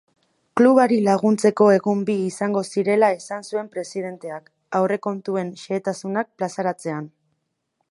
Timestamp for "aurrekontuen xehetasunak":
4.81-6.33